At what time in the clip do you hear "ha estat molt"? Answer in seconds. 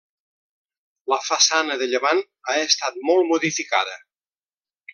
2.53-3.31